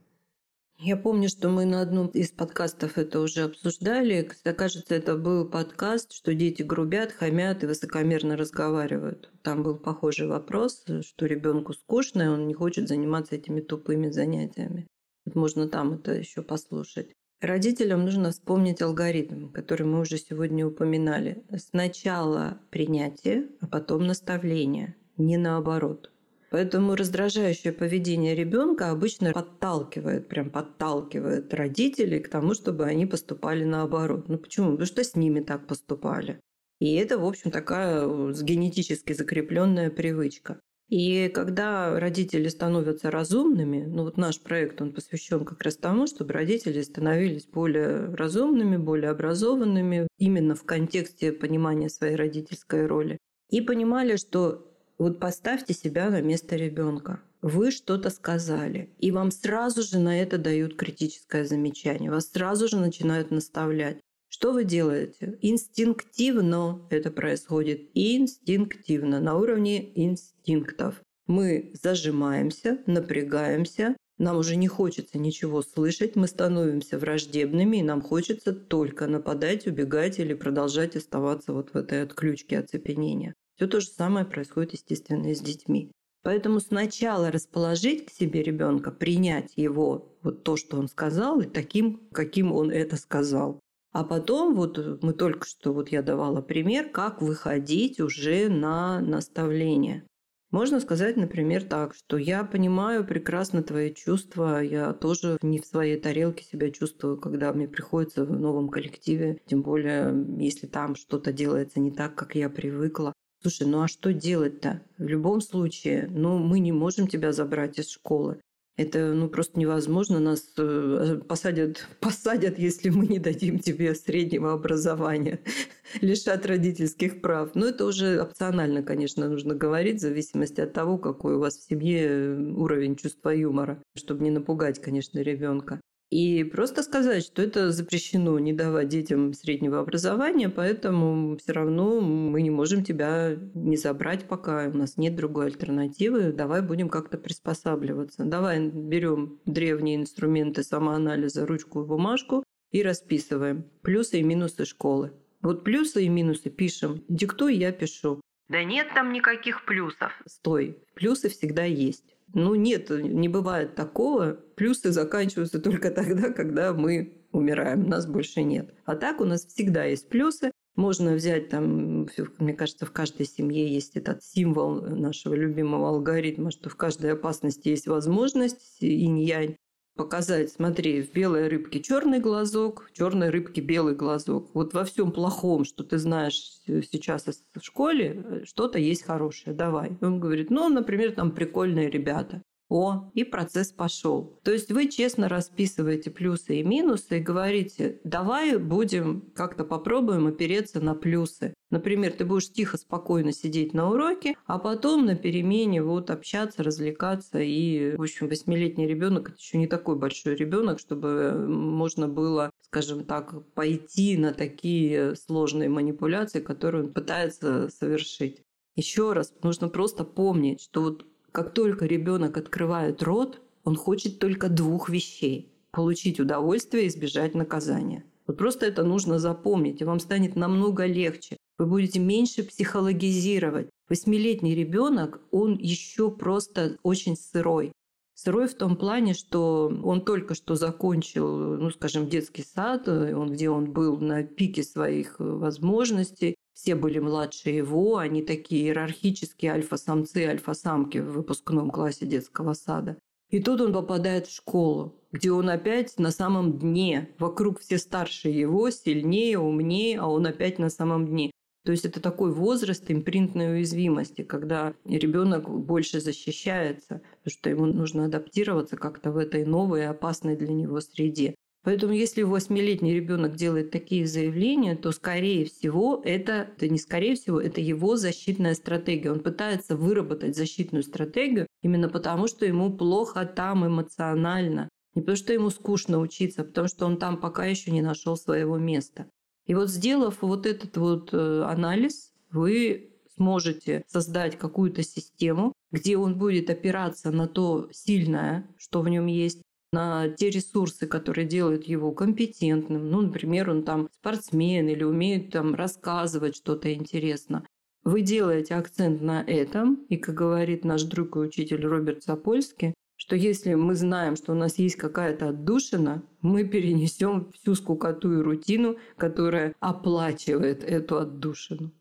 [0.83, 4.27] Я помню, что мы на одном из подкастов это уже обсуждали.
[4.57, 9.31] Кажется, это был подкаст, что дети грубят, хамят и высокомерно разговаривают.
[9.43, 14.87] Там был похожий вопрос, что ребенку скучно, и он не хочет заниматься этими тупыми занятиями.
[15.31, 17.11] Можно там это еще послушать.
[17.41, 21.43] Родителям нужно вспомнить алгоритм, который мы уже сегодня упоминали.
[21.57, 26.11] Сначала принятие, а потом наставление, не наоборот.
[26.51, 34.27] Поэтому раздражающее поведение ребенка обычно подталкивает, прям подталкивает родителей к тому, чтобы они поступали наоборот.
[34.27, 34.71] Ну почему?
[34.71, 36.41] Потому что с ними так поступали.
[36.79, 40.59] И это, в общем, такая э, генетически закрепленная привычка.
[40.89, 46.33] И когда родители становятся разумными, ну вот наш проект, он посвящен как раз тому, чтобы
[46.33, 53.19] родители становились более разумными, более образованными, именно в контексте понимания своей родительской роли.
[53.51, 54.70] И понимали, что
[55.01, 57.21] вот поставьте себя на место ребенка.
[57.41, 62.77] Вы что-то сказали, и вам сразу же на это дают критическое замечание, вас сразу же
[62.77, 63.99] начинают наставлять.
[64.29, 65.39] Что вы делаете?
[65.41, 67.89] Инстинктивно это происходит.
[67.95, 71.01] Инстинктивно, на уровне инстинктов.
[71.25, 78.53] Мы зажимаемся, напрягаемся, нам уже не хочется ничего слышать, мы становимся враждебными, и нам хочется
[78.53, 83.33] только нападать, убегать или продолжать оставаться вот в этой отключке оцепенения.
[83.55, 85.91] Все то же самое происходит, естественно, и с детьми.
[86.23, 92.07] Поэтому сначала расположить к себе ребенка, принять его, вот то, что он сказал, и таким,
[92.11, 93.59] каким он это сказал.
[93.91, 100.05] А потом, вот мы только что, вот я давала пример, как выходить уже на наставление.
[100.51, 105.97] Можно сказать, например, так, что я понимаю прекрасно твои чувства, я тоже не в своей
[105.97, 111.79] тарелке себя чувствую, когда мне приходится в новом коллективе, тем более, если там что-то делается
[111.79, 113.13] не так, как я привыкла.
[113.41, 114.81] Слушай, ну а что делать-то?
[114.97, 118.39] В любом случае, ну мы не можем тебя забрать из школы.
[118.77, 120.19] Это ну, просто невозможно.
[120.19, 125.39] Нас э, посадят, посадят, если мы не дадим тебе среднего образования,
[126.01, 127.53] лишат родительских прав.
[127.53, 131.67] Но это уже опционально, конечно, нужно говорить, в зависимости от того, какой у вас в
[131.67, 135.81] семье э, уровень чувства юмора, чтобы не напугать, конечно, ребенка.
[136.11, 142.41] И просто сказать, что это запрещено не давать детям среднего образования, поэтому все равно мы
[142.41, 148.25] не можем тебя не забрать пока, у нас нет другой альтернативы, давай будем как-то приспосабливаться.
[148.25, 155.13] Давай берем древние инструменты самоанализа, ручку и бумажку и расписываем плюсы и минусы школы.
[155.41, 158.19] Вот плюсы и минусы пишем, диктуй, я пишу.
[158.49, 160.11] Да нет там никаких плюсов.
[160.25, 162.17] Стой, плюсы всегда есть.
[162.33, 164.37] Ну нет, не бывает такого.
[164.55, 168.73] Плюсы заканчиваются только тогда, когда мы умираем, нас больше нет.
[168.85, 170.51] А так у нас всегда есть плюсы.
[170.75, 172.07] Можно взять там,
[172.39, 177.67] мне кажется, в каждой семье есть этот символ нашего любимого алгоритма, что в каждой опасности
[177.67, 179.57] есть возможность инь-янь
[179.95, 184.49] показать, смотри, в белой рыбке черный глазок, в черной рыбке белый глазок.
[184.53, 189.97] Вот во всем плохом, что ты знаешь сейчас в школе, что-то есть хорошее, давай.
[190.01, 192.43] Он говорит, ну, например, там прикольные ребята.
[192.71, 194.39] О, и процесс пошел.
[194.43, 200.79] То есть вы честно расписываете плюсы и минусы и говорите, давай будем как-то попробуем опереться
[200.79, 201.53] на плюсы.
[201.69, 207.39] Например, ты будешь тихо, спокойно сидеть на уроке, а потом на перемене вот общаться, развлекаться.
[207.41, 213.03] И, в общем, восьмилетний ребенок это еще не такой большой ребенок, чтобы можно было, скажем
[213.03, 218.43] так, пойти на такие сложные манипуляции, которые он пытается совершить.
[218.77, 224.49] Еще раз, нужно просто помнить, что вот как только ребенок открывает рот, он хочет только
[224.49, 228.03] двух вещей– получить удовольствие и избежать наказания.
[228.27, 231.37] Вот просто это нужно запомнить, и вам станет намного легче.
[231.57, 233.69] Вы будете меньше психологизировать.
[233.89, 237.71] Восьмилетний ребенок, он еще просто очень сырой.
[238.13, 243.49] Сырой в том плане, что он только что закончил, ну, скажем, детский сад, он, где
[243.49, 250.99] он был на пике своих возможностей, все были младше его, они такие иерархические альфа-самцы, альфа-самки
[250.99, 252.97] в выпускном классе детского сада.
[253.29, 257.09] И тут он попадает в школу, где он опять на самом дне.
[257.17, 261.31] Вокруг все старше его, сильнее, умнее, а он опять на самом дне.
[261.63, 268.05] То есть это такой возраст импринтной уязвимости, когда ребенок больше защищается, потому что ему нужно
[268.05, 271.35] адаптироваться как-то в этой новой опасной для него среде.
[271.63, 277.39] Поэтому если восьмилетний ребенок делает такие заявления, то, скорее всего, это, это не скорее всего,
[277.39, 279.11] это его защитная стратегия.
[279.11, 284.69] Он пытается выработать защитную стратегию именно потому, что ему плохо там эмоционально.
[284.95, 288.17] Не потому, что ему скучно учиться, а потому что он там пока еще не нашел
[288.17, 289.05] своего места.
[289.45, 296.17] И вот сделав вот этот вот э, анализ, вы сможете создать какую-то систему, где он
[296.17, 299.41] будет опираться на то сильное, что в нем есть,
[299.71, 302.89] на те ресурсы, которые делают его компетентным.
[302.89, 307.45] Ну, например, он там спортсмен или умеет там рассказывать что-то интересно.
[307.83, 313.15] Вы делаете акцент на этом, и, как говорит наш друг и учитель Роберт Сапольский, что
[313.15, 318.77] если мы знаем, что у нас есть какая-то отдушина, мы перенесем всю скукоту и рутину,
[318.97, 321.71] которая оплачивает эту отдушину.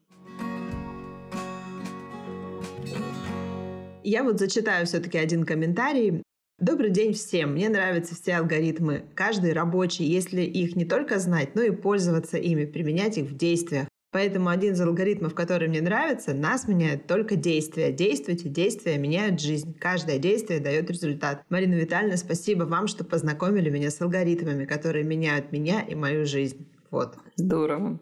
[4.02, 6.22] Я вот зачитаю все-таки один комментарий.
[6.60, 7.52] Добрый день всем.
[7.52, 9.04] Мне нравятся все алгоритмы.
[9.14, 13.88] Каждый рабочий, если их не только знать, но и пользоваться ими, применять их в действиях.
[14.12, 17.92] Поэтому один из алгоритмов, который мне нравится, нас меняет только действия.
[17.92, 19.74] Действуйте, действия меняют жизнь.
[19.78, 21.44] Каждое действие дает результат.
[21.48, 26.68] Марина Витальевна, спасибо вам, что познакомили меня с алгоритмами, которые меняют меня и мою жизнь.
[26.90, 27.16] Вот.
[27.36, 28.00] Здорово.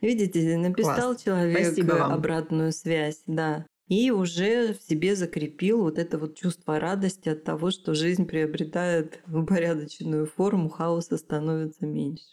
[0.00, 1.22] Видите, написал Класс.
[1.22, 7.44] человек обратную связь, да и уже в себе закрепил вот это вот чувство радости от
[7.44, 12.24] того, что жизнь приобретает упорядоченную форму, хаоса становится меньше.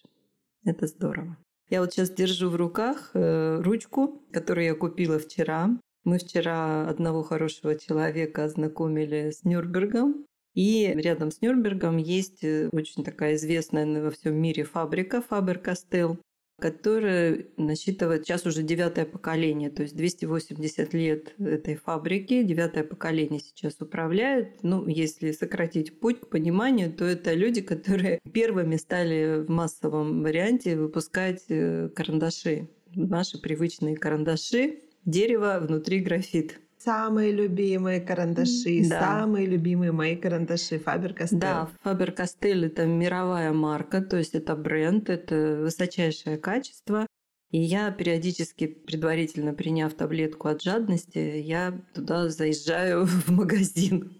[0.65, 1.37] Это здорово.
[1.69, 5.69] Я вот сейчас держу в руках э, ручку, которую я купила вчера.
[6.03, 10.25] Мы вчера одного хорошего человека ознакомили с Нюрнбергом.
[10.53, 16.19] И рядом с Нюрнбергом есть э, очень такая известная во всем мире фабрика Фабер Кастел,
[16.59, 23.75] которая насчитывает сейчас уже девятое поколение, то есть 280 лет этой фабрики, девятое поколение сейчас
[23.79, 24.63] управляет.
[24.63, 30.77] Ну, если сократить путь к пониманию, то это люди, которые первыми стали в массовом варианте
[30.77, 36.59] выпускать э, карандаши, наши привычные карандаши, дерево внутри графит.
[36.85, 38.99] Самые любимые карандаши, да.
[38.99, 41.39] самые любимые мои карандаши Фабер Кастель.
[41.39, 47.07] Да, Фабер Кастель это мировая марка, то есть это бренд, это высочайшее качество.
[47.49, 54.15] И я периодически, предварительно приняв таблетку от жадности, я туда заезжаю в магазин.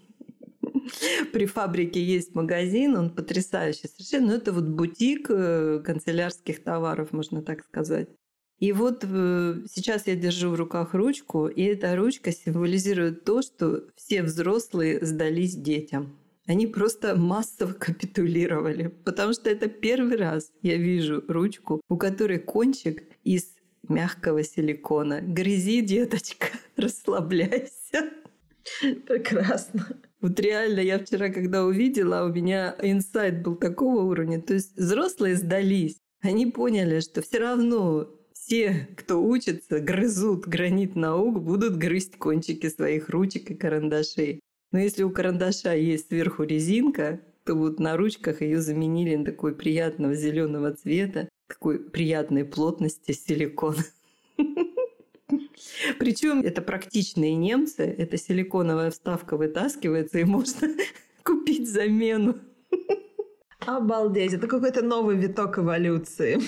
[1.33, 4.27] При фабрике есть магазин, он потрясающий совершенно.
[4.27, 8.09] Но это вот бутик э, канцелярских товаров, можно так сказать.
[8.59, 13.83] И вот э, сейчас я держу в руках ручку, и эта ручка символизирует то, что
[13.95, 16.17] все взрослые сдались детям.
[16.47, 23.03] Они просто массово капитулировали, потому что это первый раз я вижу ручку, у которой кончик
[23.23, 23.55] из
[23.89, 25.21] мягкого силикона.
[25.21, 26.47] Грызи, деточка,
[26.77, 28.11] расслабляйся.
[29.07, 29.87] Прекрасно.
[30.21, 34.41] Вот реально, я вчера, когда увидела, у меня инсайт был такого уровня.
[34.41, 35.99] То есть взрослые сдались.
[36.21, 38.09] Они поняли, что все равно
[38.45, 44.39] все, кто учится, грызут гранит наук, будут грызть кончики своих ручек и карандашей.
[44.71, 49.55] Но если у карандаша есть сверху резинка, то вот на ручках ее заменили на такой
[49.55, 53.77] приятного зеленого цвета, такой приятной плотности силикон.
[55.97, 60.69] Причем это практичные немцы, эта силиконовая вставка вытаскивается, и можно
[61.23, 62.35] купить замену.
[63.65, 66.39] Обалдеть, это какой-то новый виток эволюции.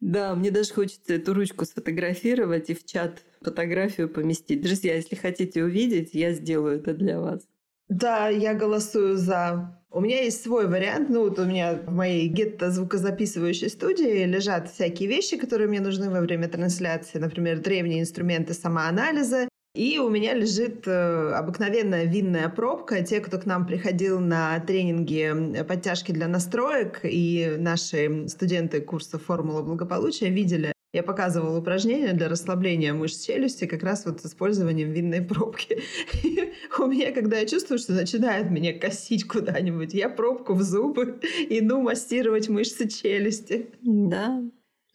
[0.00, 4.62] Да, мне даже хочется эту ручку сфотографировать и в чат фотографию поместить.
[4.62, 7.42] Друзья, если хотите увидеть, я сделаю это для вас.
[7.88, 9.82] Да, я голосую за.
[9.90, 11.08] У меня есть свой вариант.
[11.08, 16.20] Ну, вот у меня в моей гетто-звукозаписывающей студии лежат всякие вещи, которые мне нужны во
[16.20, 17.18] время трансляции.
[17.18, 19.48] Например, древние инструменты самоанализа
[19.78, 23.04] и у меня лежит э, обыкновенная винная пробка.
[23.04, 29.62] Те, кто к нам приходил на тренинги подтяжки для настроек, и наши студенты курса «Формула
[29.62, 35.22] благополучия» видели, я показывала упражнения для расслабления мышц челюсти как раз вот с использованием винной
[35.22, 35.80] пробки.
[36.24, 41.20] И у меня, когда я чувствую, что начинает меня косить куда-нибудь, я пробку в зубы
[41.50, 43.68] иду массировать мышцы челюсти.
[43.82, 44.42] Да,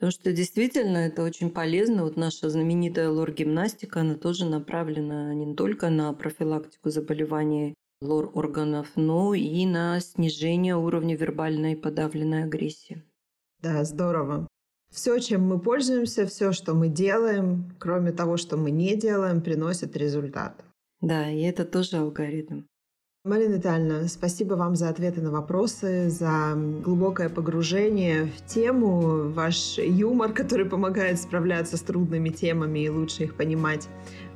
[0.03, 2.03] Потому что действительно это очень полезно.
[2.03, 9.65] Вот наша знаменитая лор-гимнастика, она тоже направлена не только на профилактику заболеваний лор-органов, но и
[9.65, 13.01] на снижение уровня вербальной подавленной агрессии.
[13.61, 14.45] Да, здорово.
[14.91, 19.95] Все, чем мы пользуемся, все, что мы делаем, кроме того, что мы не делаем, приносит
[19.95, 20.65] результат.
[20.99, 22.63] Да, и это тоже алгоритм.
[23.25, 30.33] Марина Витальевна, спасибо вам за ответы на вопросы, за глубокое погружение в тему, ваш юмор,
[30.33, 33.87] который помогает справляться с трудными темами и лучше их понимать.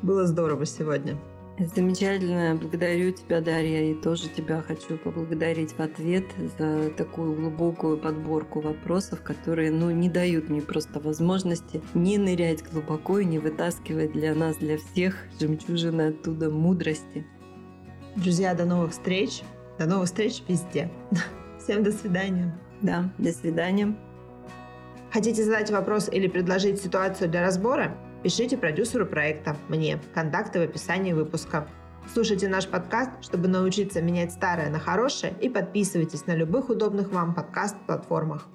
[0.02, 1.18] Было здорово сегодня.
[1.60, 2.56] Замечательно.
[2.56, 6.24] Благодарю тебя, Дарья, и тоже тебя хочу поблагодарить в ответ
[6.58, 13.20] за такую глубокую подборку вопросов, которые ну, не дают мне просто возможности не нырять глубоко
[13.20, 17.26] и не вытаскивать для нас, для всех жемчужины оттуда мудрости.
[18.18, 19.44] Друзья, до новых встреч.
[19.78, 20.90] До новых встреч везде.
[21.64, 22.52] Всем до свидания.
[22.82, 23.96] Да, до свидания.
[25.14, 27.96] Хотите задать вопрос или предложить ситуацию для разбора?
[28.24, 30.00] Пишите продюсеру проекта, мне.
[30.16, 31.68] Контакты в описании выпуска.
[32.12, 37.36] Слушайте наш подкаст, чтобы научиться менять старое на хорошее и подписывайтесь на любых удобных вам
[37.36, 38.48] подкаст-платформах.